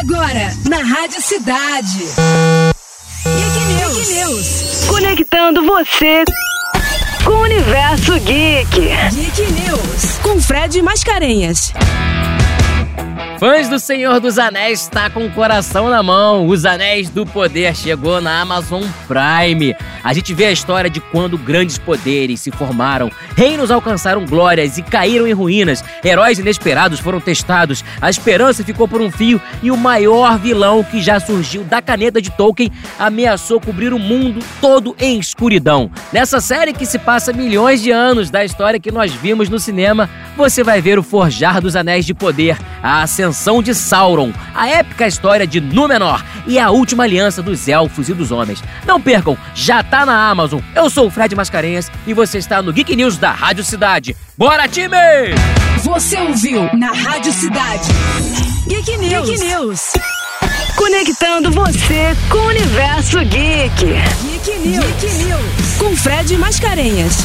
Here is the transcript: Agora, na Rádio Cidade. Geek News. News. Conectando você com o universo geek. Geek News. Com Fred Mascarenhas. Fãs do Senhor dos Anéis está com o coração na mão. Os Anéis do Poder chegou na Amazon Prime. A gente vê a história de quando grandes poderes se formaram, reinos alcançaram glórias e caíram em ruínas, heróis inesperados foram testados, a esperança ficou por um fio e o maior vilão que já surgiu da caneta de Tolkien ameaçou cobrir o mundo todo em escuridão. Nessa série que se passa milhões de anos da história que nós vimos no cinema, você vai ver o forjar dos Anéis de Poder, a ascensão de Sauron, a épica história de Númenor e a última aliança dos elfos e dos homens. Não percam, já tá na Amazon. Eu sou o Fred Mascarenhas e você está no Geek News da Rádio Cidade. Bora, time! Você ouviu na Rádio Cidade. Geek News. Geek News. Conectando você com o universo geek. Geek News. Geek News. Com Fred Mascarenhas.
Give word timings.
Agora, 0.00 0.52
na 0.68 0.78
Rádio 0.82 1.22
Cidade. 1.22 1.98
Geek 3.24 3.58
News. 3.74 4.10
News. 4.10 4.84
Conectando 4.88 5.64
você 5.64 6.24
com 7.24 7.30
o 7.30 7.42
universo 7.42 8.18
geek. 8.20 8.88
Geek 9.12 9.52
News. 9.52 10.18
Com 10.22 10.40
Fred 10.42 10.82
Mascarenhas. 10.82 11.72
Fãs 13.44 13.68
do 13.68 13.78
Senhor 13.78 14.20
dos 14.20 14.38
Anéis 14.38 14.80
está 14.80 15.10
com 15.10 15.26
o 15.26 15.30
coração 15.30 15.90
na 15.90 16.02
mão. 16.02 16.46
Os 16.46 16.64
Anéis 16.64 17.10
do 17.10 17.26
Poder 17.26 17.76
chegou 17.76 18.18
na 18.18 18.40
Amazon 18.40 18.82
Prime. 19.06 19.76
A 20.02 20.14
gente 20.14 20.32
vê 20.32 20.46
a 20.46 20.50
história 20.52 20.88
de 20.88 20.98
quando 20.98 21.36
grandes 21.36 21.76
poderes 21.76 22.40
se 22.40 22.50
formaram, 22.50 23.10
reinos 23.36 23.70
alcançaram 23.70 24.24
glórias 24.24 24.78
e 24.78 24.82
caíram 24.82 25.26
em 25.26 25.32
ruínas, 25.32 25.84
heróis 26.04 26.38
inesperados 26.38 27.00
foram 27.00 27.20
testados, 27.20 27.82
a 28.02 28.10
esperança 28.10 28.62
ficou 28.62 28.86
por 28.86 29.00
um 29.00 29.10
fio 29.10 29.40
e 29.62 29.70
o 29.70 29.76
maior 29.76 30.38
vilão 30.38 30.84
que 30.84 31.02
já 31.02 31.18
surgiu 31.18 31.64
da 31.64 31.80
caneta 31.80 32.20
de 32.20 32.30
Tolkien 32.30 32.70
ameaçou 32.98 33.58
cobrir 33.60 33.94
o 33.94 33.98
mundo 33.98 34.44
todo 34.60 34.94
em 34.98 35.18
escuridão. 35.18 35.90
Nessa 36.12 36.38
série 36.38 36.74
que 36.74 36.84
se 36.84 36.98
passa 36.98 37.32
milhões 37.32 37.80
de 37.80 37.90
anos 37.90 38.30
da 38.30 38.44
história 38.44 38.78
que 38.78 38.92
nós 38.92 39.12
vimos 39.12 39.48
no 39.48 39.58
cinema, 39.58 40.08
você 40.36 40.62
vai 40.62 40.82
ver 40.82 40.98
o 40.98 41.02
forjar 41.02 41.62
dos 41.62 41.76
Anéis 41.76 42.04
de 42.04 42.12
Poder, 42.12 42.58
a 42.82 43.02
ascensão 43.34 43.60
de 43.60 43.74
Sauron, 43.74 44.32
a 44.54 44.68
épica 44.68 45.08
história 45.08 45.44
de 45.44 45.60
Númenor 45.60 46.24
e 46.46 46.56
a 46.56 46.70
última 46.70 47.02
aliança 47.02 47.42
dos 47.42 47.66
elfos 47.66 48.08
e 48.08 48.14
dos 48.14 48.30
homens. 48.30 48.62
Não 48.86 49.00
percam, 49.00 49.36
já 49.54 49.82
tá 49.82 50.06
na 50.06 50.30
Amazon. 50.30 50.60
Eu 50.74 50.88
sou 50.88 51.08
o 51.08 51.10
Fred 51.10 51.34
Mascarenhas 51.34 51.90
e 52.06 52.14
você 52.14 52.38
está 52.38 52.62
no 52.62 52.72
Geek 52.72 52.94
News 52.94 53.18
da 53.18 53.32
Rádio 53.32 53.64
Cidade. 53.64 54.16
Bora, 54.38 54.68
time! 54.68 54.96
Você 55.82 56.16
ouviu 56.20 56.70
na 56.74 56.92
Rádio 56.92 57.32
Cidade. 57.32 57.88
Geek 58.68 58.96
News. 58.98 59.28
Geek 59.28 59.44
News. 59.44 59.80
Conectando 60.76 61.50
você 61.50 62.16
com 62.30 62.38
o 62.38 62.46
universo 62.46 63.18
geek. 63.18 63.84
Geek 64.22 64.58
News. 64.60 64.84
Geek 65.00 65.24
News. 65.24 65.76
Com 65.78 65.96
Fred 65.96 66.38
Mascarenhas. 66.38 67.16